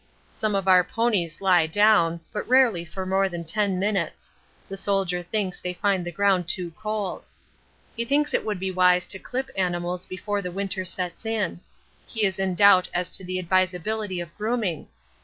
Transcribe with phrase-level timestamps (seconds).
[0.31, 4.31] Some of our ponies lie down, but rarely for more than 10 minutes
[4.67, 7.27] the Soldier thinks they find the ground too cold.
[7.95, 11.59] He thinks it would be wise to clip animals before the winter sets in.
[12.07, 14.87] He is in doubt as to the advisability of grooming.